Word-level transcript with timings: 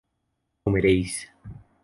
comeréis 0.65 1.29